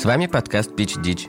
[0.00, 1.28] С вами подкаст «Пич Дич».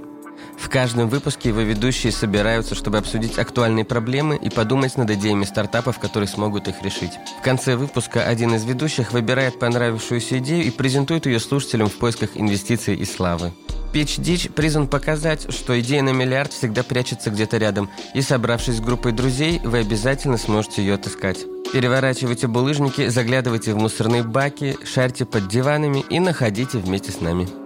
[0.58, 6.00] В каждом выпуске его ведущие собираются, чтобы обсудить актуальные проблемы и подумать над идеями стартапов,
[6.00, 7.12] которые смогут их решить.
[7.42, 12.30] В конце выпуска один из ведущих выбирает понравившуюся идею и презентует ее слушателям в поисках
[12.36, 13.52] инвестиций и славы.
[13.94, 18.80] Pitch Ditch призван показать, что идея на миллиард всегда прячется где-то рядом, и собравшись с
[18.80, 21.40] группой друзей, вы обязательно сможете ее отыскать.
[21.74, 27.61] Переворачивайте булыжники, заглядывайте в мусорные баки, шарьте под диванами и находите вместе с нами.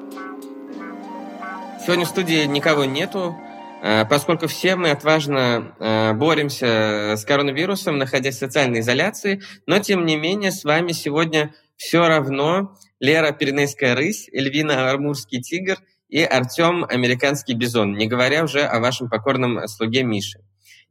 [1.85, 3.38] Сегодня в студии никого нету,
[3.81, 10.05] а, поскольку все мы отважно а, боремся с коронавирусом, находясь в социальной изоляции, но тем
[10.05, 15.77] не менее с вами сегодня все равно Лера Пиренейская рысь, Эльвина Армурский тигр–
[16.09, 20.40] и Артем «Американский бизон», не говоря уже о вашем покорном слуге Мише.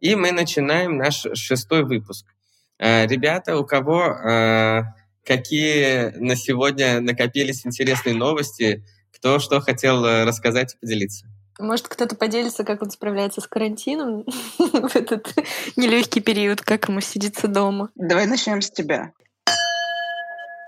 [0.00, 2.26] И мы начинаем наш шестой выпуск.
[2.78, 4.82] Э, ребята, у кого э,
[5.24, 8.84] какие на сегодня накопились интересные новости,
[9.24, 11.24] кто что хотел э, рассказать и поделиться?
[11.58, 14.26] Может, кто-то поделится, как он справляется с карантином
[14.58, 15.32] в этот
[15.76, 17.88] нелегкий период, как ему сидится дома.
[17.94, 19.12] Давай начнем с тебя.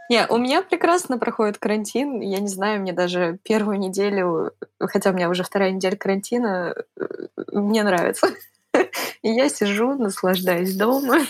[0.08, 2.22] Не, у меня прекрасно проходит карантин.
[2.22, 7.04] Я не знаю, мне даже первую неделю, хотя у меня уже вторая неделя карантина, э,
[7.52, 8.28] мне нравится.
[9.20, 11.18] И я сижу, наслаждаюсь дома.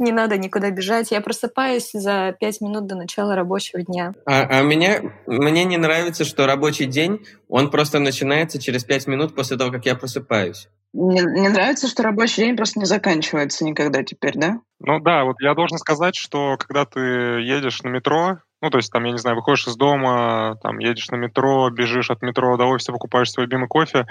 [0.00, 1.10] не надо никуда бежать.
[1.10, 4.14] Я просыпаюсь за пять минут до начала рабочего дня.
[4.26, 9.34] А, а меня, мне не нравится, что рабочий день, он просто начинается через пять минут
[9.34, 10.68] после того, как я просыпаюсь.
[10.92, 14.60] Мне, мне нравится, что рабочий день просто не заканчивается никогда теперь, да?
[14.80, 18.92] Ну да, вот я должен сказать, что когда ты едешь на метро, ну, то есть,
[18.92, 22.66] там, я не знаю, выходишь из дома, там, едешь на метро, бежишь от метро до
[22.66, 24.06] офиса, покупаешь свой любимый кофе,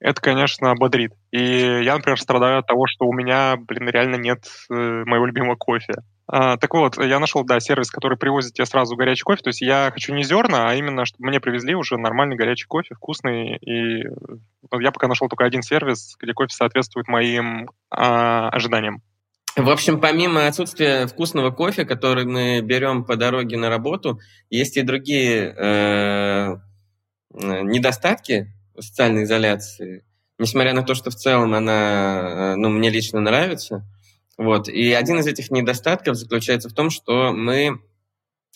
[0.00, 1.12] это, конечно, бодрит.
[1.30, 5.56] И я, например, страдаю от того, что у меня, блин, реально нет э, моего любимого
[5.56, 5.92] кофе.
[6.26, 9.42] А, так вот, я нашел, да, сервис, который привозит тебе сразу горячий кофе.
[9.42, 12.94] То есть я хочу не зерна, а именно, чтобы мне привезли уже нормальный горячий кофе,
[12.94, 13.56] вкусный.
[13.56, 14.04] И
[14.80, 19.02] я пока нашел только один сервис, где кофе соответствует моим а, ожиданиям.
[19.56, 24.82] В общем, помимо отсутствия вкусного кофе, который мы берем по дороге на работу, есть и
[24.82, 26.56] другие э,
[27.34, 28.46] недостатки
[28.78, 30.04] социальной изоляции.
[30.40, 33.84] Несмотря на то, что в целом она, э, ну, мне лично нравится.
[34.38, 34.68] Вот.
[34.70, 37.78] И один из этих недостатков заключается в том, что мы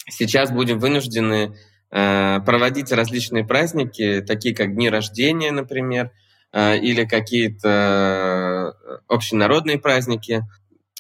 [0.09, 1.55] сейчас будем вынуждены
[1.91, 6.11] э, проводить различные праздники, такие как дни рождения, например,
[6.53, 8.75] э, или какие-то
[9.07, 10.43] общенародные праздники,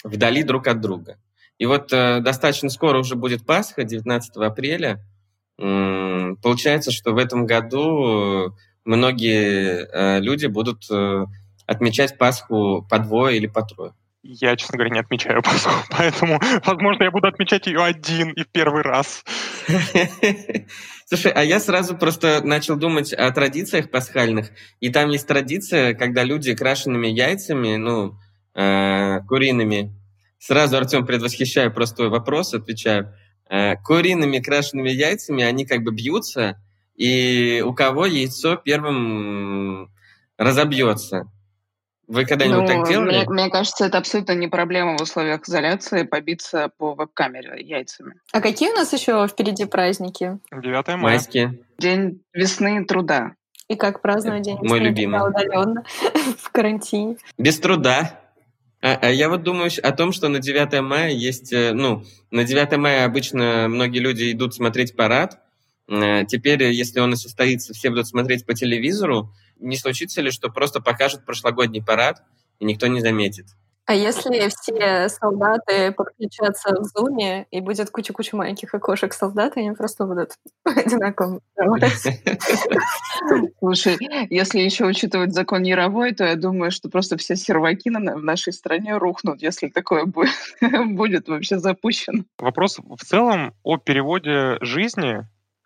[0.04, 1.16] вдали друг от друга.
[1.56, 5.00] И вот достаточно скоро уже будет Пасха, 19 апреля.
[5.56, 11.26] Получается, что в этом году многие э, люди будут э,
[11.66, 13.92] отмечать Пасху по двое или по трое.
[14.26, 18.48] Я, честно говоря, не отмечаю Пасху, поэтому, возможно, я буду отмечать ее один и в
[18.48, 19.22] первый раз.
[21.06, 24.50] Слушай, а я сразу просто начал думать о традициях пасхальных,
[24.80, 28.14] и там есть традиция, когда люди крашенными яйцами, ну,
[28.54, 29.92] э, куриными,
[30.38, 33.14] сразу, Артем, предвосхищаю просто твой вопрос, отвечаю,
[33.50, 36.58] э, куриными крашенными яйцами они как бы бьются,
[36.96, 39.90] и у кого яйцо первым
[40.38, 41.28] разобьется.
[42.06, 43.24] Вы когда-нибудь ну, так делали?
[43.24, 48.16] Мне, мне кажется, это абсолютно не проблема в условиях изоляции побиться по веб-камере яйцами.
[48.32, 50.38] А какие у нас еще впереди праздники?
[50.52, 50.96] 9 мая.
[50.98, 51.60] Майские.
[51.78, 53.32] День весны и труда.
[53.68, 55.26] И как праздновать день Мой весны любимый.
[55.26, 55.84] удаленно
[56.38, 57.16] в карантине?
[57.38, 58.20] Без труда.
[58.82, 62.44] А, а я вот думаю о том, что на 9 мая есть, э, ну, на
[62.44, 65.38] 9 мая обычно многие люди идут смотреть парад,
[65.88, 69.30] теперь, если он и состоится, все будут смотреть по телевизору.
[69.58, 72.22] Не случится ли, что просто покажут прошлогодний парад,
[72.58, 73.46] и никто не заметит?
[73.86, 80.06] А если все солдаты подключатся в зуме, и будет куча-куча маленьких окошек солдат, они просто
[80.06, 81.40] будут одинаково
[83.58, 83.98] Слушай,
[84.30, 88.96] если еще учитывать закон Яровой, то я думаю, что просто все серваки в нашей стране
[88.96, 90.06] рухнут, если такое
[90.86, 92.24] будет вообще запущено.
[92.38, 95.24] Вопрос в целом о переводе жизни Э,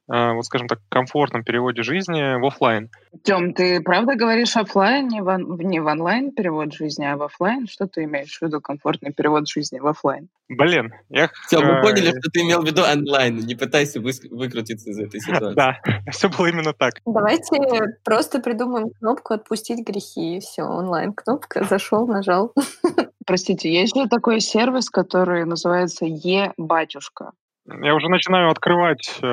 [0.08, 2.90] вот скажем так, комфортном переводе жизни в офлайн.
[3.22, 7.66] Тем, ты правда говоришь офлайн, не в, не в онлайн перевод жизни, а в офлайн?
[7.66, 10.28] Что ты имеешь в виду комфортный перевод жизни в офлайн?
[10.48, 11.30] Блин, я...
[11.46, 13.36] Все, мы поняли, что ты имел в виду онлайн.
[13.36, 15.54] Не пытайся вы, выкрутиться из этой ситуации.
[15.54, 15.78] Да,
[16.10, 16.94] все было именно так.
[17.04, 17.58] Давайте
[18.02, 20.40] просто придумаем кнопку «Отпустить грехи».
[20.40, 22.54] Все, онлайн-кнопка, зашел, нажал.
[23.26, 27.32] Простите, есть же такой сервис, который называется «Е-батюшка».
[27.82, 29.26] Я уже начинаю открывать э,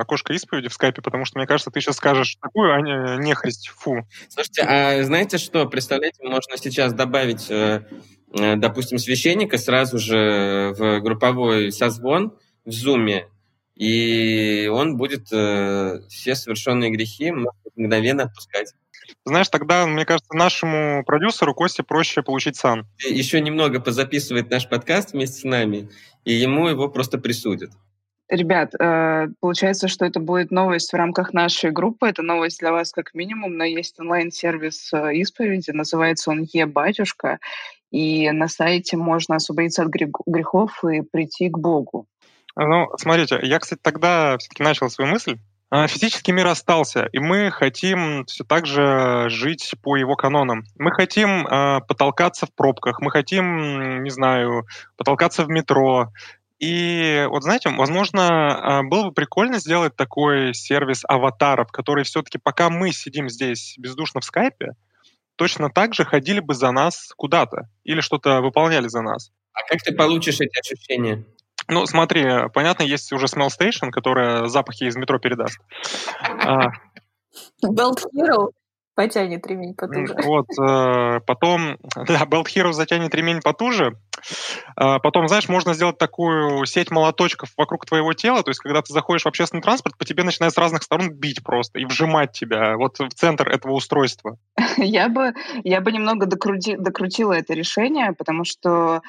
[0.00, 3.68] окошко исповеди в скайпе, потому что мне кажется, ты сейчас скажешь такую, а не нехресть,
[3.68, 4.06] фу.
[4.28, 7.82] Слушайте, а знаете что, представляете, можно сейчас добавить, э,
[8.38, 12.36] э, допустим, священника сразу же в групповой созвон
[12.66, 13.26] в Зуме,
[13.74, 17.32] и он будет э, все совершенные грехи
[17.74, 18.74] мгновенно отпускать.
[19.24, 22.86] Знаешь, тогда, мне кажется, нашему продюсеру Косте проще получить сан.
[22.98, 25.88] Еще немного позаписывает наш подкаст вместе с нами,
[26.24, 27.70] и ему его просто присудят.
[28.28, 32.08] Ребят, э, получается, что это будет новость в рамках нашей группы.
[32.08, 37.38] Это новость для вас как минимум, но есть онлайн-сервис э, исповеди, называется он «Е-батюшка»,
[37.90, 42.06] и на сайте можно освободиться от грехов и прийти к Богу.
[42.54, 45.38] Ну, смотрите, я, кстати, тогда все-таки начал свою мысль.
[45.70, 50.64] А, физический мир остался, и мы хотим все так же жить по его канонам.
[50.78, 54.66] Мы хотим э, потолкаться в пробках, мы хотим, не знаю,
[54.96, 56.10] потолкаться в метро.
[56.58, 62.90] И вот знаете, возможно, было бы прикольно сделать такой сервис аватаров, который все-таки пока мы
[62.92, 64.72] сидим здесь бездушно в скайпе,
[65.36, 69.30] точно так же ходили бы за нас куда-то или что-то выполняли за нас.
[69.52, 71.24] А как ты получишь эти ощущения?
[71.68, 75.58] Ну, смотри, понятно, есть уже Smell Station, которая запахи из метро передаст.
[76.22, 76.70] А.
[77.64, 78.48] Belt Hero
[78.98, 80.12] потянет ремень потуже.
[80.24, 83.96] Вот, э, потом, да, Belt Hero затянет ремень потуже.
[84.74, 88.92] А, потом, знаешь, можно сделать такую сеть молоточков вокруг твоего тела, то есть, когда ты
[88.92, 92.76] заходишь в общественный транспорт, по тебе начинает с разных сторон бить просто и вжимать тебя
[92.76, 94.36] вот в центр этого устройства.
[94.76, 95.32] Я бы,
[95.62, 99.00] я бы немного докрути, докрутила это решение, потому что э,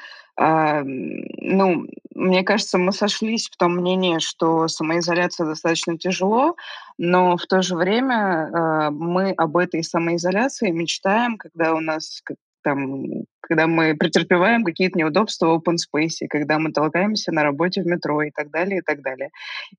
[0.42, 6.56] ну, мне кажется, мы сошлись в том мнении, что самоизоляция достаточно тяжело,
[6.96, 12.22] но в то же время э, мы об этой самоизоляции мечтаем, когда у нас
[12.62, 13.04] там,
[13.40, 18.22] когда мы претерпеваем какие-то неудобства в open space, когда мы толкаемся на работе в метро
[18.22, 19.30] и так далее, и так далее,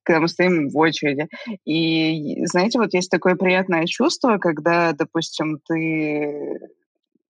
[0.04, 1.28] когда мы стоим в очереди.
[1.66, 6.60] И, знаете, вот есть такое приятное чувство, когда, допустим, ты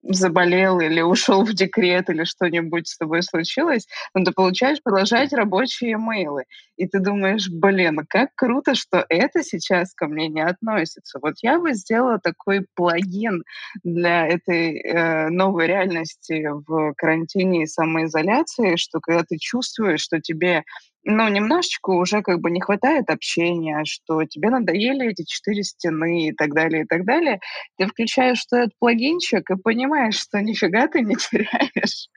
[0.04, 5.94] заболел или ушел в декрет или что-нибудь с тобой случилось, но ты получаешь продолжать рабочие
[5.94, 6.46] имейлы.
[6.78, 11.20] И ты думаешь, блин, как круто, что это сейчас ко мне не относится.
[11.22, 13.44] Вот я бы сделала такой плагин
[13.84, 20.64] для этой э, новой реальности в карантине и самоизоляции, что когда ты чувствуешь, что тебе
[21.04, 26.32] ну, немножечко уже как бы не хватает общения, что тебе надоели эти четыре стены и
[26.34, 27.40] так далее, и так далее.
[27.78, 32.08] Ты включаешь этот плагинчик и понимаешь, что нифига ты не теряешь.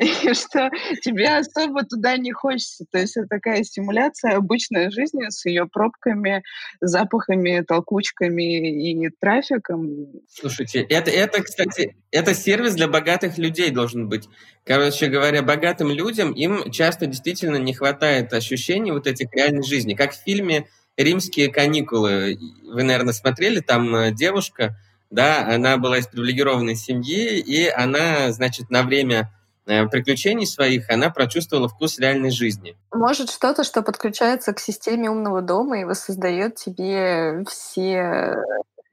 [0.00, 0.70] И что
[1.02, 2.84] тебе особо туда не хочется.
[2.90, 6.42] То есть это такая стимуляция обычной жизни с ее пробками,
[6.80, 10.08] запахами, толкучками и трафиком.
[10.28, 14.28] Слушайте, это, это, кстати, это сервис для богатых людей должен быть.
[14.64, 19.94] Короче говоря, богатым людям им часто действительно не хватает ощущений вот этих реальной жизни.
[19.94, 22.38] Как в фильме «Римские каникулы».
[22.64, 24.76] Вы, наверное, смотрели, там э, девушка,
[25.10, 29.30] да, она была из привилегированной семьи, и она, значит, на время
[29.66, 32.76] э, приключений своих она прочувствовала вкус реальной жизни.
[32.92, 38.36] Может, что-то, что подключается к системе умного дома и воссоздает тебе все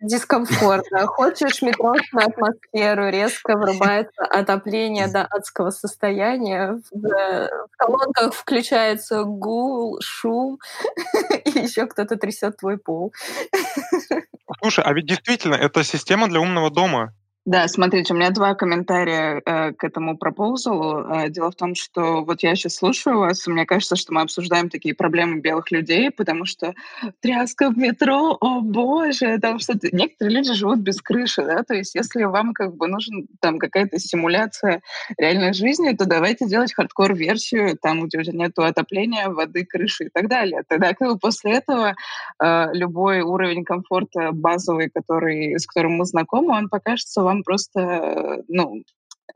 [0.01, 1.05] дискомфортно.
[1.07, 10.59] Хочешь метрошную атмосферу, резко врубается отопление до адского состояния, в, в колонках включается гул, шум,
[11.45, 13.13] и еще кто-то трясет твой пол.
[14.61, 17.13] Слушай, а ведь действительно, это система для умного дома.
[17.47, 21.05] Да, смотрите, у меня два комментария э, к этому proposal у.
[21.07, 24.19] Э, дело в том, что вот я сейчас слушаю вас, и мне кажется, что мы
[24.19, 26.73] обсуждаем такие проблемы белых людей, потому что
[27.21, 29.87] тряска в метро, о боже, там что-то...
[29.95, 33.97] Некоторые люди живут без крыши, да, то есть если вам как бы нужен там какая-то
[33.97, 34.81] стимуляция
[35.17, 40.27] реальной жизни, то давайте делать хардкор-версию, там, где у нету отопления, воды, крыши и так
[40.27, 40.63] далее.
[40.67, 41.95] Тогда как бы после этого
[42.43, 48.83] э, любой уровень комфорта базовый, который, с которым мы знакомы, он покажется вам просто, ну,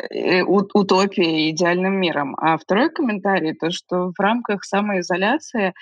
[0.10, 2.36] э, утопией, идеальным миром.
[2.38, 5.74] А второй комментарий, то, что в рамках самоизоляции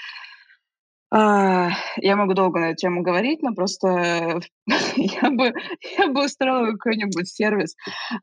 [1.11, 4.41] а, я могу долго на эту тему говорить, но просто
[4.95, 5.53] я бы,
[5.97, 7.75] я бы устроила какой-нибудь сервис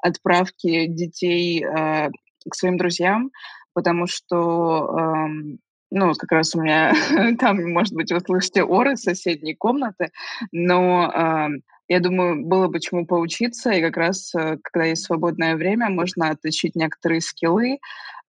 [0.02, 2.10] отправки детей э,
[2.48, 3.30] к своим друзьям,
[3.72, 5.56] потому что, э,
[5.90, 6.94] ну, как раз у меня
[7.40, 10.10] там, может быть, вы слышите оры соседней комнаты,
[10.52, 11.48] но э,
[11.88, 16.30] я думаю, было бы чему поучиться, и как раз, э, когда есть свободное время, можно
[16.30, 17.78] отточить некоторые скиллы.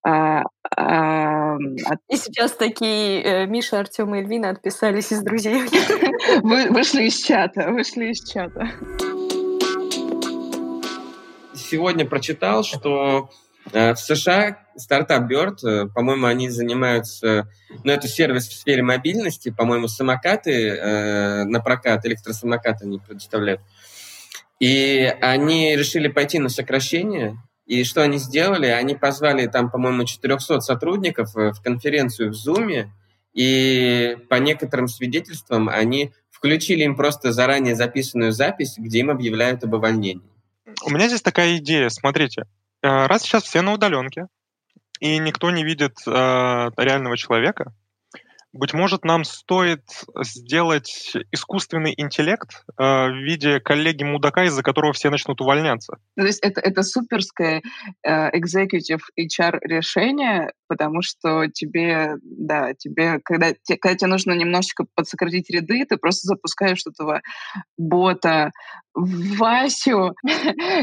[0.04, 0.44] А,
[0.76, 1.98] а, от...
[2.08, 5.62] И сейчас такие э, Миша, Артем и Эльвина отписались из друзей.
[6.42, 8.70] Вы, вышли из чата, вышли из чата.
[11.52, 13.28] Сегодня прочитал, что
[13.72, 17.48] в США стартап Bird, э, по-моему, они занимаются,
[17.84, 23.60] ну, это сервис в сфере мобильности, по-моему, самокаты э, на прокат, электросамокаты они предоставляют.
[24.60, 28.66] И они решили пойти на сокращение И что они сделали?
[28.66, 32.88] Они позвали там, по-моему, 400 сотрудников в конференцию в Zoom,
[33.34, 39.74] и по некоторым свидетельствам они включили им просто заранее записанную запись, где им объявляют об
[39.74, 40.26] увольнении.
[40.84, 42.44] У меня здесь такая идея, смотрите.
[42.82, 44.26] Э, раз сейчас все на удаленке,
[45.00, 47.72] и никто не видит э, реального человека,
[48.52, 49.82] быть может, нам стоит
[50.22, 55.98] сделать искусственный интеллект э, в виде коллеги-мудака, из-за которого все начнут увольняться.
[56.16, 57.62] То есть это, это суперское
[58.02, 64.86] э, executive HR решение, потому что тебе, да, тебе, когда, те, когда тебе нужно немножечко
[64.94, 67.20] подсократить ряды, ты просто запускаешь этого
[67.76, 68.50] бота
[68.94, 70.14] Васю,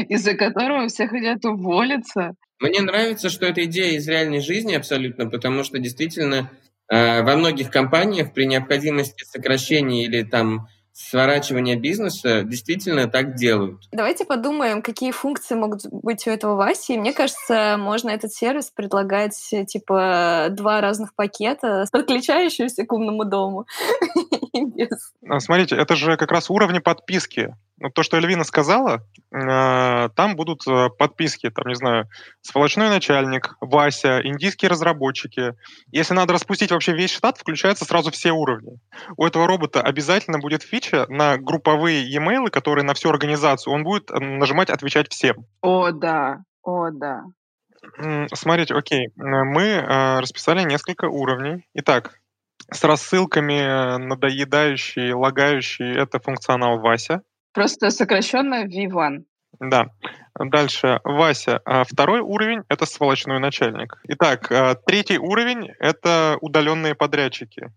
[0.08, 2.34] из-за которого все хотят уволиться.
[2.60, 6.50] Мне нравится, что эта идея из реальной жизни абсолютно, потому что действительно
[6.88, 13.82] во многих компаниях при необходимости сокращения или там сворачивания бизнеса действительно так делают.
[13.92, 16.96] Давайте подумаем, какие функции могут быть у этого Васи.
[16.96, 23.66] Мне кажется, можно этот сервис предлагать типа два разных пакета, подключающиеся к умному дому.
[25.28, 27.54] А, смотрите, это же как раз уровни подписки.
[27.78, 32.08] Ну, то, что Эльвина сказала, э, там будут э, подписки, там, не знаю,
[32.40, 35.52] сволочной начальник, Вася, индийские разработчики.
[35.92, 38.78] Если надо распустить вообще весь штат, включаются сразу все уровни.
[39.18, 43.74] У этого робота обязательно будет фича на групповые e-mail, которые на всю организацию.
[43.74, 45.44] Он будет э, нажимать «Отвечать всем».
[45.60, 47.24] О, да, о, да.
[48.32, 51.66] Смотрите, окей, мы расписали несколько уровней.
[51.74, 52.18] Итак,
[52.70, 57.22] с рассылками надоедающий, лагающий— это функционал Вася.
[57.56, 59.24] Просто сокращенно V1.
[59.60, 59.86] Да.
[60.38, 61.58] Дальше, Вася.
[61.64, 63.98] А второй уровень— это сволочной начальник.
[64.08, 67.72] Итак, а, третий уровень— это удаленные подрядчики.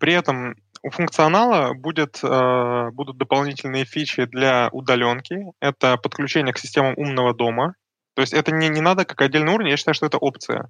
[0.00, 5.36] При этом у функционала будет, а, будут дополнительные фичи для удаленки.
[5.60, 7.76] Это подключение к системам умного дома.
[8.16, 10.68] То есть это не, не надо как отдельный уровень, я считаю, что это опция.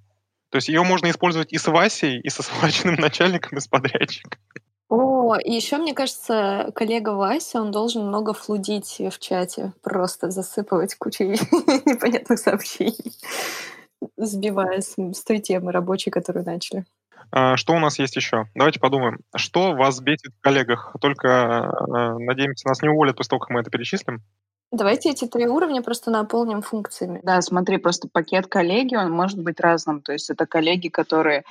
[0.50, 4.38] То есть ее можно использовать и с Васей, и со сволочным начальником, и с подрядчиком.
[4.88, 10.96] О, и еще, мне кажется, коллега Вася, он должен много флудить в чате, просто засыпывать
[10.96, 11.28] кучей
[11.86, 13.12] непонятных сообщений,
[14.16, 16.84] сбивая с, с той темы рабочей, которую начали.
[17.30, 18.46] А, что у нас есть еще?
[18.54, 19.20] Давайте подумаем.
[19.34, 20.94] Что вас бесит в коллегах?
[21.00, 24.22] Только, а, надеемся, нас не уволят после того, как мы это перечислим.
[24.72, 27.20] Давайте эти три уровня просто наполним функциями.
[27.22, 30.00] Да, смотри, просто пакет коллеги, он может быть разным.
[30.00, 31.44] То есть это коллеги, которые,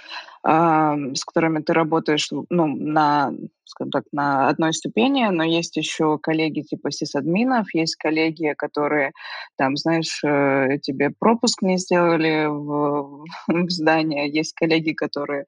[0.44, 3.32] э, с которыми ты работаешь ну, на,
[3.66, 9.12] скажем так, на одной ступени, но есть еще коллеги типа сисадминов, есть коллеги, которые,
[9.56, 15.46] там, знаешь, э, тебе пропуск не сделали в, в здание, есть коллеги, которые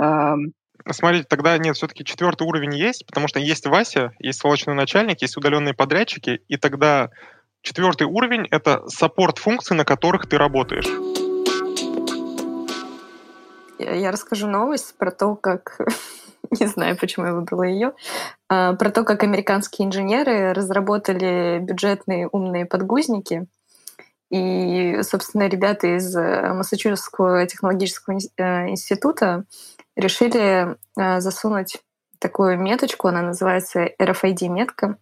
[0.00, 0.34] э,
[0.90, 5.36] Смотрите, тогда нет, все-таки четвертый уровень есть, потому что есть Вася, есть сволочный начальник, есть
[5.36, 7.10] удаленные подрядчики, и тогда
[7.62, 10.88] четвертый уровень— это саппорт функций, на которых ты работаешь.
[13.78, 15.78] Я расскажу новость про то, как
[16.60, 17.92] не знаю, почему я выбрала ее,
[18.48, 23.46] а, про то, как американские инженеры разработали бюджетные умные подгузники.
[24.30, 29.44] И, собственно, ребята из э, Массачусетского технологического э, института
[30.00, 31.78] решили э, засунуть
[32.18, 34.96] такую меточку, она называется RFID-метка,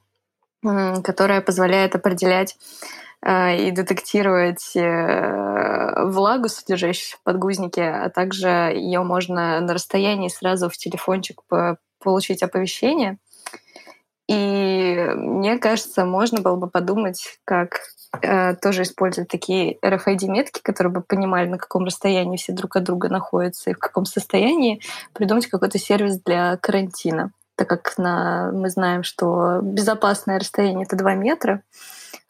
[1.03, 2.57] которая позволяет определять
[3.23, 10.69] э, и детектировать э, влагу, содержащуюся в подгузнике, а также ее можно на расстоянии сразу
[10.69, 11.43] в телефончик
[12.01, 13.19] получить оповещение.
[14.29, 17.81] И мне кажется, можно было бы подумать, как
[18.21, 23.09] э, тоже использовать такие RFID-метки, которые бы понимали, на каком расстоянии все друг от друга
[23.09, 24.83] находятся и в каком состоянии,
[25.15, 27.33] придумать какой-то сервис для карантина.
[27.57, 31.63] Так как на, мы знаем, что безопасное расстояние— это 2 метра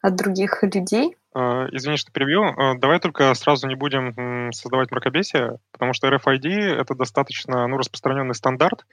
[0.01, 2.43] от других людей, а, извини, что перебью.
[2.43, 4.13] А, давай только сразу не будем
[4.51, 6.47] создавать мракобесие, потому что RFID—
[6.81, 8.85] это достаточно ну, распространенный стандарт,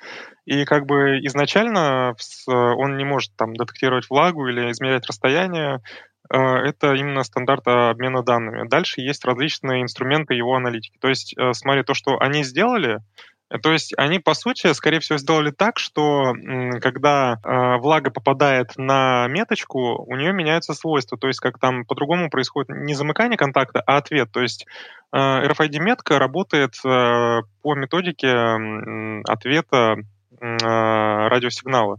[0.45, 2.15] и как бы изначально
[2.47, 5.81] он не может там детектировать влагу или измерять расстояние,
[6.29, 8.69] а, это именно стандарт обмена данными.
[8.69, 10.99] Дальше есть различные инструменты его аналитики.
[11.01, 13.01] То есть, э, смотри, то, что они сделали, э,
[13.49, 16.33] то есть они, по сути, скорее всего, сделали так, что
[16.81, 21.17] когда э, влага попадает на меточку, у нее меняются свойства.
[21.17, 24.33] То есть как там по-другому происходит не замыкание контакта, а ответ.
[24.33, 24.67] То есть
[25.13, 29.97] э, RFID-метка работает э, по методике э, ответа э,
[30.41, 31.99] радиосигнала.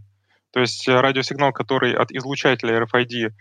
[0.52, 3.32] То есть радиосигнал, который от излучателя RFID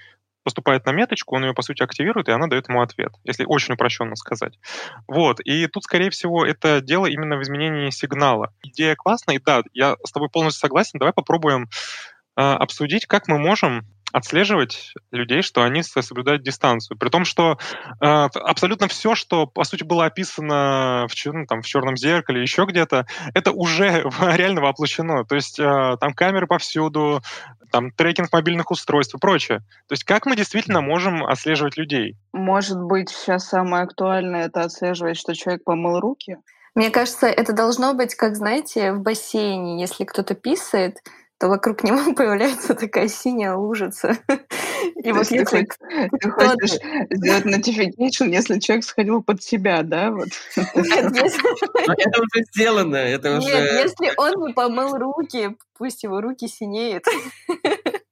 [0.48, 3.74] поступает на меточку, он ее, по сути, активирует, и она дает ему ответ, если очень
[3.74, 4.58] упрощенно сказать.
[5.06, 8.54] Вот, и тут, скорее всего, это дело именно в изменении сигнала.
[8.64, 11.64] Идея классная, и да, я с тобой полностью согласен, давай попробуем
[12.38, 16.98] э, обсудить, как мы можем отслеживать людей, что они соблюдают дистанцию.
[16.98, 17.58] При том, что
[18.02, 22.66] э, абсолютно все, что, по сути, было описано в, ну, там, в черном зеркале, еще
[22.66, 25.26] где-то, это уже реально воплощено.
[25.26, 27.22] То есть э, там камеры повсюду,
[27.72, 29.60] там трекинг мобильных устройств и прочее.
[29.88, 32.16] То есть как мы действительно можем отслеживать людей?
[32.32, 36.38] Может быть, сейчас самое актуальное— это отслеживать, что человек помыл руки?
[36.76, 39.82] Мне кажется, это должно быть, как, знаете, в бассейне.
[39.82, 40.98] Если кто-то писает,
[41.40, 44.18] то вокруг него появляется такая синяя лужица.
[45.04, 45.68] И вот если
[46.20, 46.80] ты хочешь
[47.10, 50.12] сделать notification, если человек сходил под себя, да?
[50.12, 50.30] Вот.
[50.56, 53.48] Это уже сделано, это уже...
[53.48, 57.06] Нет, если он не помыл руки, пусть его руки синеют.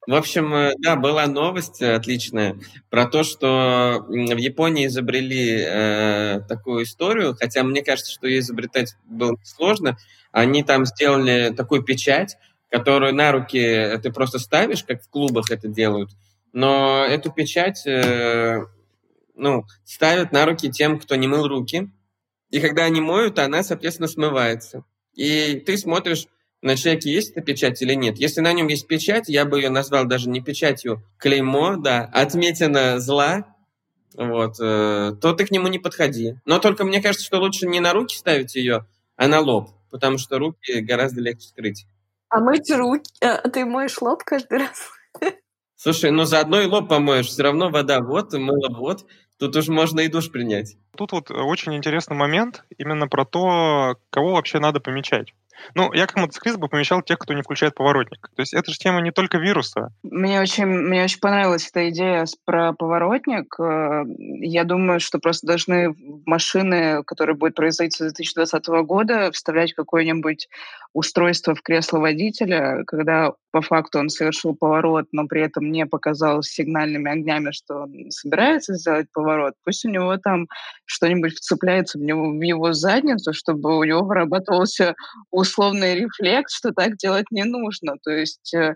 [0.07, 2.57] В общем, э, да, была новость отличная
[2.89, 8.95] про то, что в Японии изобрели э, такую историю, хотя мне кажется, что ее изобретать
[9.05, 9.97] было сложно.
[10.31, 12.37] Они там сделали такую печать,
[12.69, 16.11] которую на руки ты просто ставишь, как в клубах это делают,
[16.53, 18.65] но эту печать э,
[19.35, 21.89] ну, ставят на руки тем, кто не мыл руки,
[22.49, 24.85] и когда они моют, она, соответственно, смывается.
[25.13, 26.27] И ты смотришь,
[26.61, 28.17] на человеке есть эта печать или нет.
[28.17, 32.99] Если на нем есть печать, я бы ее назвал даже не печатью, клеймо, да, отметина
[32.99, 33.45] зла,
[34.15, 36.35] вот, э, то ты к нему не подходи.
[36.45, 40.17] Но только мне кажется, что лучше не на руки ставить ее, а на лоб, потому
[40.17, 41.85] что руки гораздо легче скрыть.
[42.29, 43.11] А мыть руки?
[43.21, 44.91] А ты моешь лоб каждый раз?
[45.75, 49.05] Слушай, ну заодно и лоб помоешь, все равно вода вот, мыло вот,
[49.37, 50.77] тут уж можно и душ принять.
[50.97, 55.33] Тут вот очень интересный момент именно про то, кого вообще надо помечать.
[55.73, 58.29] Ну, я как мотоциклист бы помещал тех, кто не включает поворотник.
[58.35, 59.89] То есть это же тема не только вируса.
[60.03, 63.55] Мне очень, мне очень понравилась эта идея про поворотник.
[63.59, 64.03] Э,
[64.39, 65.95] я думаю, что просто должны
[66.25, 70.47] машины, которые будут производиться с 2020 года, вставлять какое-нибудь
[70.93, 76.43] устройство в кресло водителя, когда по факту он совершил поворот, но при этом не показал
[76.43, 79.53] сигнальными огнями, что он собирается сделать поворот.
[79.63, 80.49] Пусть у него там
[80.83, 84.93] что-нибудь вцепляется в, него, в его задницу, чтобы у него вырабатывался
[85.31, 87.95] условный рефлекс, что так делать не нужно.
[88.03, 88.75] То есть, э,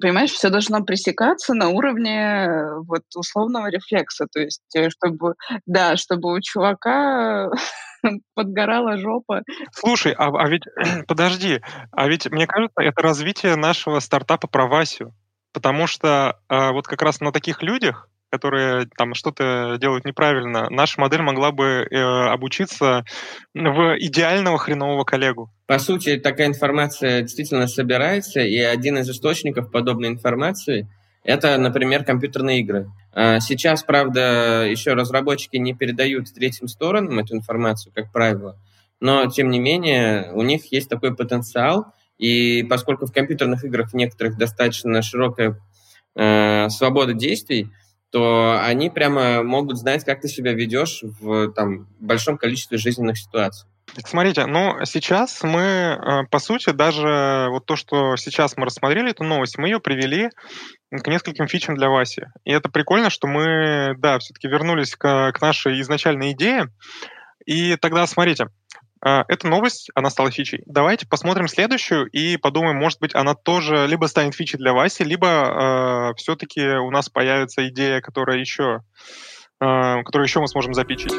[0.00, 4.26] понимаешь, все должно пресекаться на уровне э, вот условного рефлекса.
[4.32, 5.34] То есть, э, чтобы,
[5.66, 7.50] да, чтобы у чувака
[8.34, 9.42] подгорала жопа.
[9.72, 10.64] Слушай, а, а ведь,
[11.08, 11.60] подожди,
[11.92, 15.14] а ведь, мне кажется, это развитие нашего стартапа про Васю.
[15.52, 21.00] Потому что э, вот как раз на таких людях которые там что-то делают неправильно, наша
[21.00, 23.04] модель могла бы э, обучиться
[23.54, 25.50] в идеального хренового коллегу.
[25.66, 30.88] По сути, такая информация действительно собирается, и один из источников подобной информации
[31.26, 32.88] это, например, компьютерные игры.
[33.12, 38.56] А сейчас, правда, еще разработчики не передают третьим сторонам эту информацию, как правило,
[39.00, 41.86] но, тем не менее, у них есть такой потенциал,
[42.18, 45.60] и поскольку в компьютерных играх в некоторых достаточно широкая
[46.14, 47.70] э, свобода действий,
[48.10, 53.68] то они прямо могут знать, как ты себя ведешь в там, большом количестве жизненных ситуаций.
[54.04, 59.22] Смотрите, ну сейчас мы, э, по сути, даже вот то, что сейчас мы рассмотрели эту
[59.24, 60.30] новость, мы ее привели
[60.90, 62.26] к нескольким фичам для Васи.
[62.44, 66.68] И это прикольно, что мы, да, все-таки вернулись к, к нашей изначальной идее.
[67.46, 68.48] И тогда, смотрите,
[69.02, 70.62] эта новость, она стала фичей.
[70.66, 75.28] Давайте посмотрим следующую и подумаем, может быть, она тоже либо станет фичей для Васи, либо
[75.28, 78.80] э, все-таки у нас появится идея, которая еще,
[79.60, 81.12] э, которую еще мы сможем запичить.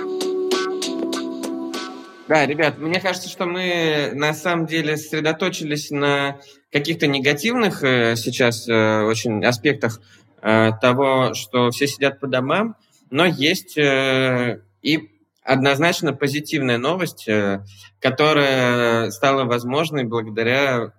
[2.28, 6.40] Да, ребят, мне кажется, что мы на самом деле сосредоточились на
[6.72, 10.02] каких-то негативных э, сейчас э, очень аспектах
[10.42, 12.76] э, того, что все сидят по домам,
[13.10, 15.10] но есть э, и
[15.48, 17.64] однозначно позитивная новость, э,
[18.02, 20.94] которая стала возможной благодаря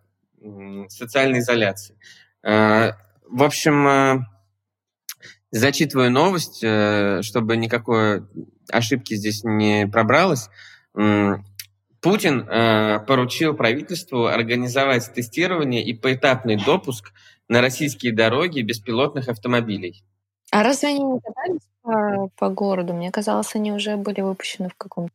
[0.88, 1.96] социальной изоляции.
[2.42, 2.92] Э,
[3.28, 4.18] в общем, э,
[5.50, 8.22] зачитываю новость, чтобы никакой
[8.70, 10.48] ошибки здесь не пробралось.
[12.00, 12.46] Путин
[13.06, 17.12] поручил правительству организовать тестирование и поэтапный допуск
[17.48, 20.04] на российские дороги беспилотных автомобилей.
[20.50, 22.94] А разве они не катались по, по городу?
[22.94, 25.12] Мне казалось, они уже были выпущены в каком-то...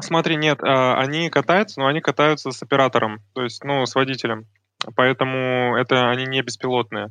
[0.00, 4.46] Смотри, нет, а, они катаются, но они катаются с оператором, то есть, ну, с водителем.
[4.96, 7.10] Поэтому это они не беспилотные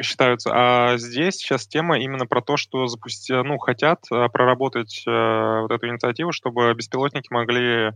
[0.00, 0.50] считаются.
[0.54, 5.70] А здесь сейчас тема именно про то, что запусти, ну, хотят а, проработать э, вот
[5.70, 7.92] эту инициативу, чтобы беспилотники могли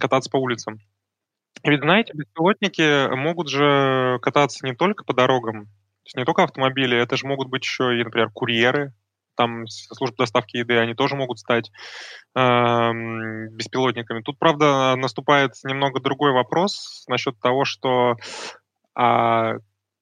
[0.00, 0.80] кататься по улицам.
[1.62, 5.68] Ведь, знаете, беспилотники могут же кататься не только по дорогам,
[6.10, 8.92] есть не только автомобили, это же могут быть еще и, например, курьеры,
[9.36, 11.70] там службы доставки еды, они тоже могут стать
[12.34, 12.92] э,
[13.52, 14.22] беспилотниками.
[14.22, 18.16] Тут, правда, наступает немного другой вопрос насчет того, что
[18.94, 19.54] а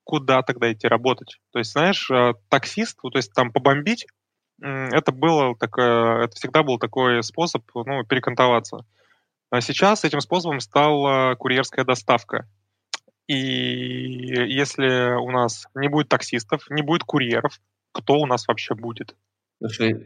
[0.05, 1.38] куда тогда идти работать.
[1.53, 4.07] То есть, знаешь, э, таксист, то есть там побомбить,
[4.61, 8.85] это было такое, это всегда был такой способ, ну, перекантоваться.
[9.51, 12.49] А сейчас этим способом стала курьерская доставка.
[13.28, 17.60] И если у нас не будет таксистов, не будет курьеров,
[17.92, 19.14] кто у нас вообще будет?
[19.60, 20.00] Слушай,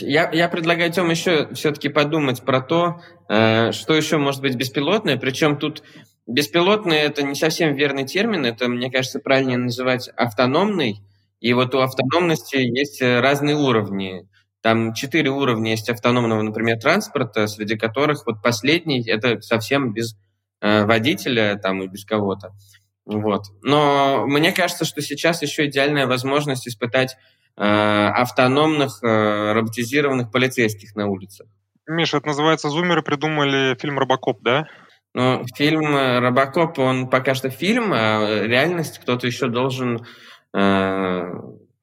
[0.00, 5.16] я, я, предлагаю, Тем, еще все-таки подумать про то, э, что еще может быть беспилотное.
[5.16, 5.84] Причем тут
[6.26, 8.44] беспилотный– это не совсем верный термин.
[8.44, 11.00] Это, мне кажется, правильнее называть автономный.
[11.40, 14.28] И вот у автономности есть разные уровни.
[14.60, 20.16] Там четыре уровня есть автономного, например, транспорта, среди которых вот последний– это совсем без э,
[20.60, 22.52] водителя там и без кого-то.
[23.06, 23.44] Вот.
[23.62, 27.16] Но мне кажется, что сейчас еще идеальная возможность испытать
[27.56, 31.46] э, автономных э, роботизированных полицейских на улицах.
[31.86, 34.66] Миша, это называется «Зумеры» придумали фильм «Робокоп», да?
[35.14, 40.04] Ну, фильм «Робокоп», он пока что фильм, а реальность кто-то еще должен
[40.52, 41.32] э,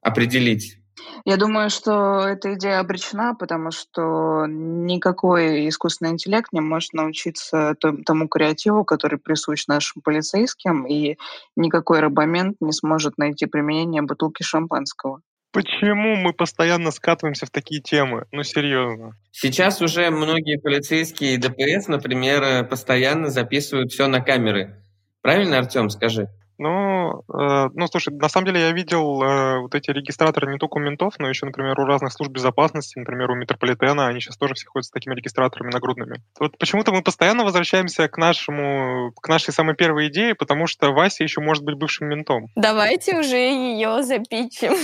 [0.02, 0.78] определить.
[1.24, 8.28] Я думаю, что эта идея обречена, потому что никакой искусственный интеллект не может научиться тому
[8.28, 11.16] креативу, который присущ нашим полицейским, и
[11.56, 15.20] никакой робомент не сможет найти применение бутылки шампанского.
[15.52, 18.26] Почему мы постоянно скатываемся в такие темы?
[18.32, 19.16] Ну, серьезно.
[19.30, 24.82] Сейчас уже многие полицейские и ДПС, например, постоянно записывают все на камеры.
[25.22, 26.28] Правильно, Артем, скажи?
[26.58, 30.76] Ну, э, ну, слушай, на самом деле я видел э, вот эти регистраторы не только
[30.76, 34.54] у ментов, но еще, например, у разных служб безопасности, например, у метрополитена, они сейчас тоже
[34.54, 36.22] все ходят с такими регистраторами нагрудными.
[36.38, 41.24] Вот почему-то мы постоянно возвращаемся к нашему, к нашей самой первой идее, потому что Вася
[41.24, 42.46] еще может быть бывшим ментом.
[42.56, 44.74] Давайте уже ее запичим.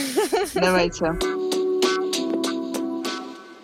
[0.55, 1.15] Давайте.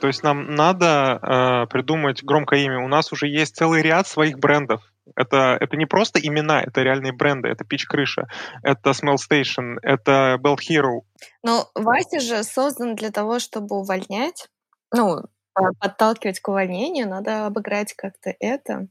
[0.00, 2.78] То есть нам надо э, придумать громкое имя.
[2.84, 4.82] У нас уже есть целый ряд своих брендов.
[5.14, 7.48] Это, это не просто имена, это реальные бренды.
[7.48, 8.28] Это Pitch Крыша,
[8.62, 11.02] это Smell Station, это Bell Hero.
[11.42, 14.48] Но Вася же создан для того, чтобы увольнять.
[14.92, 15.22] Ну,
[15.80, 18.88] подталкивать к увольнению, надо обыграть как-то это.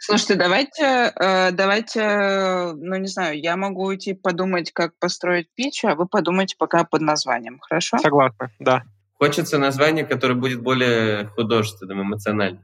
[0.00, 5.94] Слушайте, давайте, э, давайте, ну не знаю, я могу уйти подумать, как построить пич, а
[5.94, 7.98] вы подумайте пока под названием, хорошо?
[7.98, 8.82] Согласна, да.
[9.14, 12.62] Хочется название, которое будет более художественным, эмоциональным.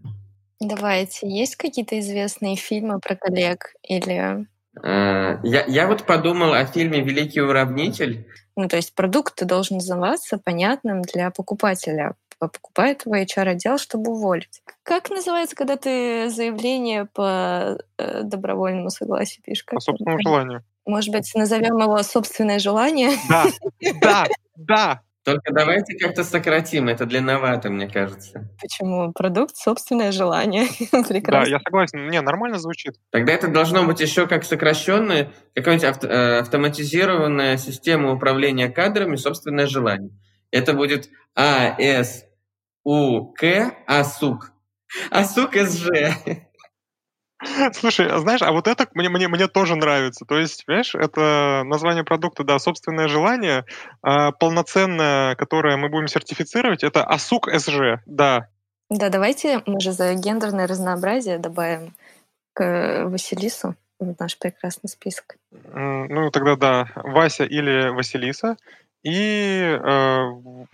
[0.61, 1.29] Давайте.
[1.29, 4.47] Есть какие-то известные фильмы про коллег или...
[4.83, 8.27] Э, я, я вот подумал о фильме «Великий уравнитель».
[8.57, 12.15] Ну, то есть продукт должен называться понятным для покупателя.
[12.41, 14.63] Покупает твой HR-отдел, чтобы уволить.
[14.85, 19.65] Как называется, когда ты заявление по э, добровольному согласию пишешь?
[19.65, 20.65] По собственному желанию.
[20.87, 23.11] Может быть, назовем его «собственное желание»?
[23.29, 23.45] Да,
[24.01, 25.03] да, да.
[25.29, 28.49] Только давайте как-то сократим, это длинновато, мне кажется.
[28.59, 29.13] Почему?
[29.13, 30.69] Продукт— собственное желание.
[30.91, 31.45] Прекрасно.
[31.45, 32.09] Да, я согласен.
[32.09, 32.95] Не, нормально звучит.
[33.11, 39.67] Тогда это должно быть еще как сокращенное, какая-нибудь авто, э, автоматизированная система управления кадрами «собственное
[39.67, 40.13] желание».
[40.51, 42.25] Это будет АСУК,
[43.87, 44.53] АСУК.
[45.11, 45.89] АСУК СЖ.
[47.73, 50.25] Слушай, а знаешь, а вот это мне, мне, мне тоже нравится.
[50.25, 53.65] То есть, понимаешь, это название продукта, да, собственное желание,
[54.03, 58.49] а полноценное, которое мы будем сертифицировать, это АСУК СЖ, да.
[58.91, 61.95] Да, давайте мы же за гендерное разнообразие добавим
[62.55, 65.37] к Василису в наш прекрасный список.
[65.51, 68.57] Ну, тогда да, Вася или Василиса
[69.03, 70.19] и э,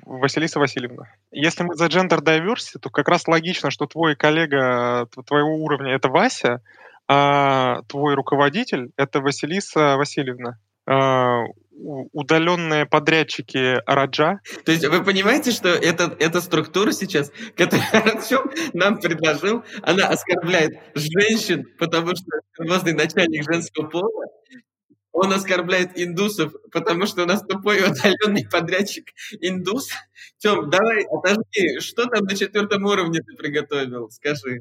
[0.06, 1.04] Василиса Васильевна.
[1.30, 6.08] Если мы за gender diversity, то как раз логично, что твой коллега твоего уровня— это
[6.08, 6.62] Вася,
[7.06, 10.58] а твой руководитель— это Василиса Васильевна.
[10.86, 11.44] Э,
[11.76, 14.40] удаленные подрядчики Раджа.
[14.64, 20.78] То есть вы понимаете, что это, эта структура сейчас, которую Артем нам предложил, она оскорбляет
[20.94, 22.26] женщин, потому что
[22.58, 24.26] возле начальник женского пола,
[25.14, 29.88] он оскорбляет индусов, потому что у нас тупой удаленный подрядчик индус.
[30.38, 34.60] Тем, давай, отожги, что там на четвертом уровне ты приготовил, скажи.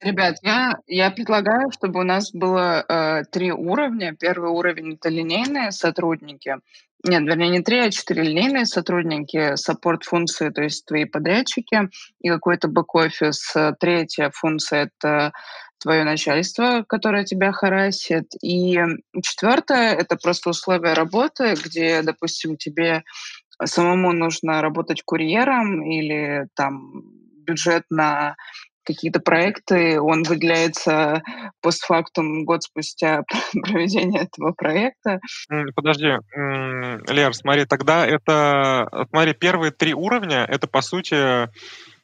[0.00, 4.14] Ребят, я, я предлагаю, чтобы у нас было э, три уровня.
[4.14, 6.56] Первый уровень— это линейные сотрудники.
[7.02, 11.88] Нет, вернее, не три, а четыре линейные сотрудники, саппорт-функции, то есть твои подрядчики,
[12.20, 13.54] и какой-то бэк-офис.
[13.80, 15.32] Третья функция— это
[15.78, 18.26] твое начальство, которое тебя харасит.
[18.42, 18.78] И
[19.22, 23.02] четвертое— это просто условия работы, где, допустим, тебе
[23.64, 27.02] самому нужно работать курьером или там
[27.46, 28.36] бюджет на
[28.86, 31.22] какие-то проекты, он выделяется
[31.60, 35.18] постфактум год спустя проведения этого проекта.
[35.74, 36.12] Подожди,
[37.12, 41.48] Лер, смотри, тогда это, смотри, первые три уровня, это, по сути,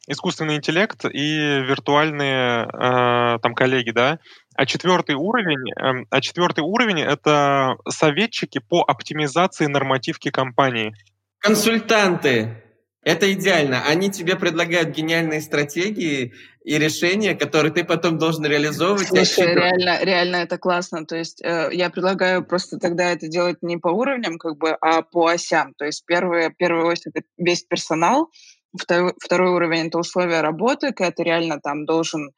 [0.07, 4.19] искусственный интеллект и виртуальные э, там коллеги, да.
[4.55, 10.93] А четвертый уровень, э, а четвертый уровень это советчики по оптимизации нормативки компании.
[11.39, 12.59] Консультанты.
[13.03, 13.83] Это идеально.
[13.85, 19.07] Они тебе предлагают гениальные стратегии и решения, которые ты потом должен реализовывать.
[19.07, 21.05] Слушай, реально, реально это классно.
[21.05, 25.01] То есть э, я предлагаю просто тогда это делать не по уровням, как бы, а
[25.01, 25.73] по осям.
[25.77, 28.29] То есть первая, первая ось— это весь персонал,
[28.77, 32.31] второй, второй уровень— это условия работы, когда ты реально там должен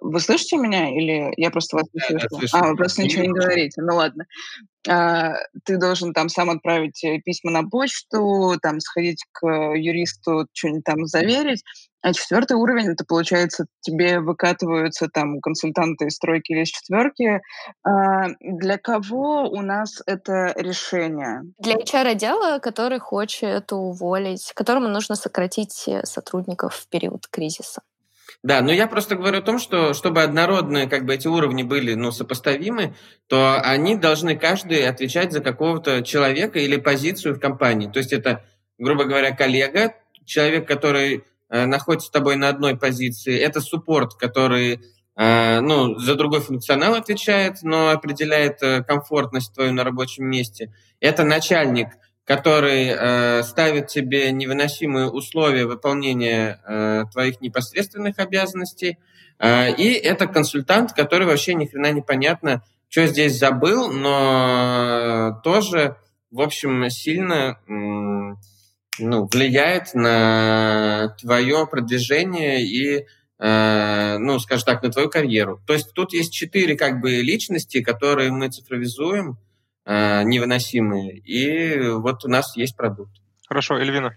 [0.00, 2.28] вы слышите меня или я просто вас не слышу?
[2.52, 3.82] Да, а, вы просто ничего не говорите.
[3.82, 4.26] Ну ладно.
[4.88, 10.84] А, ты должен там сам отправить э, письма на почту, там сходить к юристу, что-нибудь
[10.84, 11.62] там заверить.
[12.02, 17.42] А четвертый уровень, это получается, тебе выкатываются там консультанты из тройки или из четверки.
[17.84, 21.42] А, для кого у нас это решение?
[21.58, 27.82] Для HR-отдела, который хочет уволить, которому нужно сократить э, сотрудников в период кризиса.
[28.42, 31.94] Да, но я просто говорю о том, что чтобы однородные как бы эти уровни были
[31.94, 32.94] ну, сопоставимы,
[33.26, 37.88] то они должны каждый отвечать за какого-то человека или позицию в компании.
[37.88, 38.44] То есть это,
[38.78, 44.80] грубо говоря, коллега, человек, который э, находится с тобой на одной позиции, это суппорт, который
[45.16, 50.72] э, ну, за другой функционал отвечает, но определяет э, комфортность твою на рабочем месте.
[51.00, 51.88] Это начальник,
[52.30, 58.98] который э, ставит тебе невыносимые условия выполнения э, твоих непосредственных обязанностей.
[59.40, 65.96] Э, и это консультант, который вообще ни хрена не понятно, что здесь забыл, но тоже,
[66.30, 73.06] в общем, сильно ну, влияет на твое продвижение и
[73.40, 75.60] э, ну, скажем так, на твою карьеру.
[75.66, 79.36] То есть тут есть четыре как бы личности, которые мы цифровизуем,
[79.86, 81.18] невыносимые.
[81.18, 83.12] И вот у нас есть продукт.
[83.48, 84.16] Хорошо, Эльвина.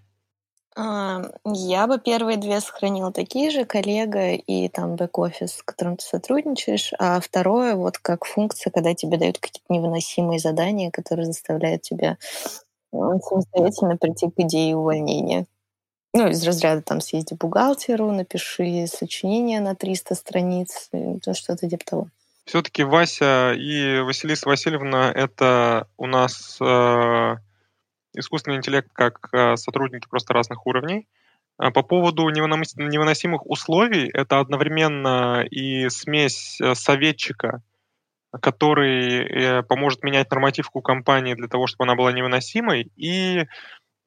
[0.76, 6.06] А, я бы первые две сохранила такие же, коллега и там бэк-офис, с которым ты
[6.06, 12.18] сотрудничаешь, а второе вот как функция, когда тебе дают какие-то невыносимые задания, которые заставляют тебя
[12.92, 15.46] ну, самостоятельно прийти к идее увольнения.
[16.16, 20.90] Ну, из разряда там съезди бухгалтеру, напиши сочинение на 300 страниц,
[21.34, 22.08] что-то типа того.
[22.46, 27.36] Все-таки Вася и Василиса Васильевна— это у нас э,
[28.16, 31.08] искусственный интеллект как э, сотрудники просто разных уровней.
[31.58, 37.62] А по поводу невыносимых условий, это одновременно и смесь э, советчика,
[38.42, 43.46] который э, поможет менять нормативку компании для того, чтобы она была невыносимой, и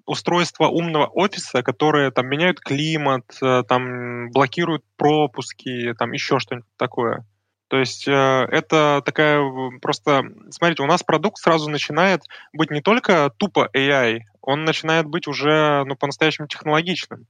[0.05, 7.25] устройство умного офиса, которые там меняют климат, э, там блокируют пропуски, там еще что-нибудь такое.
[7.69, 9.41] То есть э, это такая
[9.81, 10.23] просто...
[10.51, 15.85] Смотрите, у нас продукт сразу начинает быть не только тупо AI, он начинает быть уже
[15.85, 17.27] ну, по-настоящему технологичным.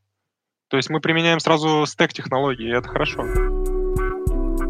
[0.68, 3.24] То есть мы применяем сразу стек технологий, и это хорошо.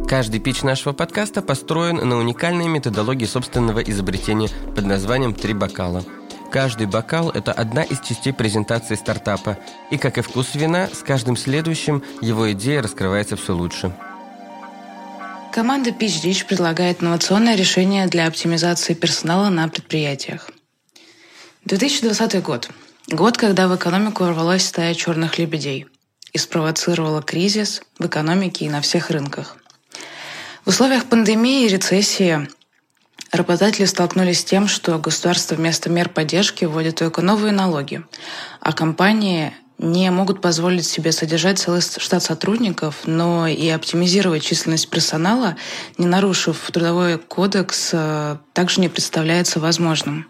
[0.07, 6.05] Каждый пич нашего подкаста построен на уникальной методологии собственного изобретения под названием «Три бокала».
[6.53, 9.59] Каждый бокал– это одна из частей презентации стартапа,
[9.91, 13.93] и, как и вкус вина, с каждым следующим его идея раскрывается все лучше–
[15.57, 20.51] Команда Pitch Rich предлагает инновационное решение для оптимизации персонала на предприятиях.
[21.65, 22.69] 2020 год.
[23.09, 25.87] Год, когда в экономику ворвалась стая черных лебедей
[26.35, 29.57] и спровоцировала кризис в экономике и на всех рынках.
[30.67, 32.51] В условиях пандемии и рецессии
[33.33, 38.05] работодатели столкнулись с тем, что государство вместо мер поддержки вводит только новые налоги,
[38.61, 45.57] а компании не могут позволить себе содержать целый штат сотрудников, но и оптимизировать численность персонала,
[45.99, 50.27] не нарушив трудовой кодекс, э, также не представляется возможным.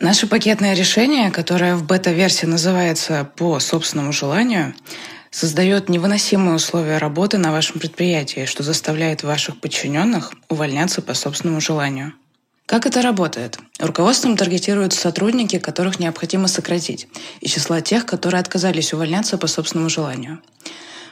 [0.00, 4.74] Наше пакетное решение, которое в бета-версии называется «по собственному желанию»,
[5.30, 12.12] создает невыносимые условия работы на вашем предприятии, что заставляет ваших подчиненных увольняться по собственному желанию.
[12.66, 13.58] Как это работает?
[13.78, 17.08] Руководством таргетируются сотрудники, которых необходимо сократить,
[17.40, 20.40] из числа тех, которые отказались увольняться по собственному желанию.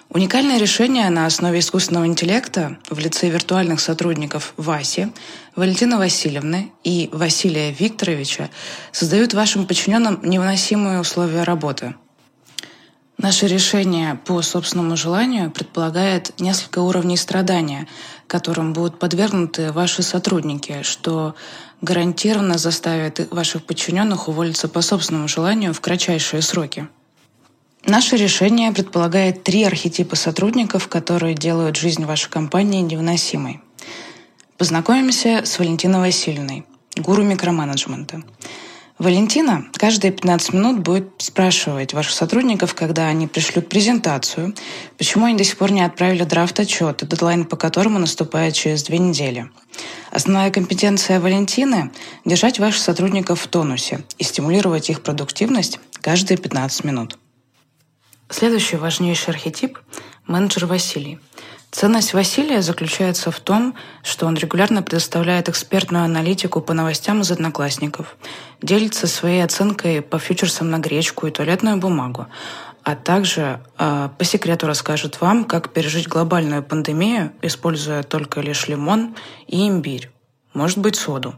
[0.09, 5.13] Уникальное решение на основе искусственного интеллекта в лице виртуальных сотрудников Васи,
[5.55, 8.49] Валентины Васильевны и Василия Викторовича
[8.91, 11.95] создают вашим подчиненным невыносимые условия работы.
[13.23, 17.87] Наше решение по собственному желанию предполагает несколько уровней страдания,
[18.27, 21.37] которым будут подвергнуты ваши сотрудники, что
[21.83, 26.89] гарантированно заставит ваших подчиненных уволиться по собственному желанию в кратчайшие сроки.
[27.87, 33.61] Наше решение предполагает три архетипа сотрудников, которые делают жизнь вашей компании невыносимой.
[34.59, 38.25] Познакомимся с Валентиной Васильевной, гуру микроменеджмента.
[38.99, 44.55] Валентина каждые 15 минут будет спрашивать ваших сотрудников, когда они пришлют презентацию,
[44.99, 48.99] почему они до сих пор не отправили драфт отчета, дедлайн по которому наступает через две
[48.99, 49.51] недели.
[50.11, 51.91] Основная компетенция Валентины–
[52.27, 57.19] держать ваших сотрудников в тонусе и стимулировать их продуктивность каждые 15 минут.
[58.29, 59.79] Следующий важнейший архетип–
[60.27, 61.19] менеджер Василий–
[61.73, 68.19] Ценность Василия заключается в том, что он регулярно предоставляет экспертную аналитику по новостям из одноклассников,
[68.61, 72.27] делится своей оценкой по фьючерсам на гречку и туалетную бумагу,
[72.85, 79.17] а также э, по секрету расскажет вам, как пережить глобальную пандемию, используя только лишь лимон
[79.47, 80.11] и имбирь,
[80.53, 81.35] может быть, соду.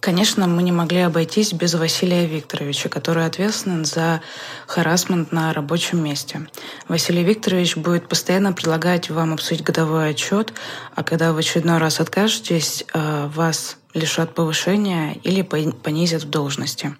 [0.00, 4.22] Конечно, мы не могли обойтись без Василия Викторовича, который ответственен за
[4.66, 6.48] харасмент на рабочем месте.
[6.88, 10.54] Василий Викторович будет постоянно предлагать вам обсудить годовой отчет,
[10.94, 16.96] а когда в очередной раз откажетесь, э, вас лишат повышения или понизят в должности.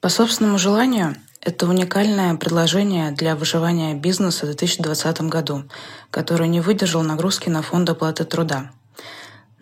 [0.00, 5.64] По собственному желанию, это уникальное предложение для выживания бизнеса в 2020 году,
[6.12, 8.70] который не выдержал нагрузки на фонд оплаты труда–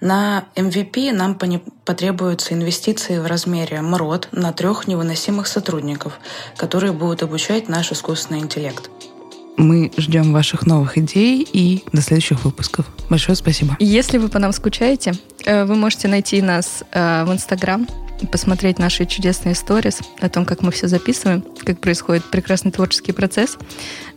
[0.00, 1.38] на MVP нам
[1.84, 6.20] потребуются инвестиции в размере МРОД на трех невыносимых сотрудников,
[6.56, 8.90] которые будут обучать наш искусственный интеллект.
[9.56, 12.86] Мы ждем ваших новых идей и до следующих выпусков.
[13.08, 13.74] Большое спасибо.
[13.78, 15.14] Если вы по нам скучаете,
[15.46, 17.86] э, вы можете найти нас э, в Инстаграм,
[18.30, 23.56] посмотреть наши чудесные сторис о том, как мы все записываем, как происходит прекрасный творческий процесс,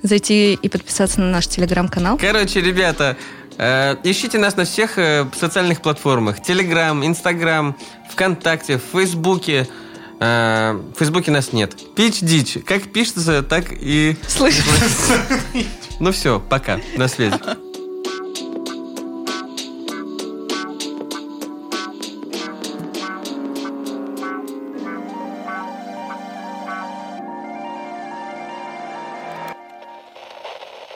[0.03, 2.17] зайти и подписаться на наш телеграм-канал.
[2.17, 3.17] Короче, ребята,
[3.59, 6.41] ищите нас на всех э, социальных платформах.
[6.41, 7.75] Телеграм, Инстаграм,
[8.09, 9.67] ВКонтакте, в Фейсбуке.
[10.19, 11.75] Э, в Фейсбуке нас нет.
[11.95, 12.57] Пич дичь.
[12.65, 14.17] Как пишется, так и...
[14.27, 14.65] Слышишь?
[15.99, 16.79] Ну все, пока.
[16.95, 17.37] На связи.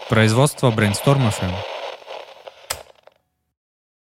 [0.08, 1.73] Производство Brainstorm FM.